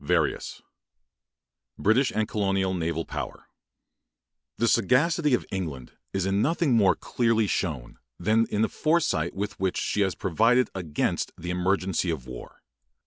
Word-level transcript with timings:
Tennyson 0.03 0.63
BRITISH 1.77 2.11
COLONIAL 2.27 2.71
AND 2.71 2.79
NAVAL 2.79 3.05
POWER 3.05 3.45
The 4.57 4.67
sagacity 4.67 5.35
of 5.35 5.45
England 5.51 5.91
is 6.11 6.25
in 6.25 6.41
nothing 6.41 6.73
more 6.73 6.95
clearly 6.95 7.45
shown 7.45 7.99
than 8.19 8.47
in 8.47 8.63
the 8.63 8.67
foresight 8.67 9.35
with 9.35 9.59
which 9.59 9.77
she 9.79 10.01
has 10.01 10.15
provided 10.15 10.71
against 10.73 11.31
the 11.37 11.51
emergency 11.51 12.09
of 12.09 12.25
war. 12.25 12.63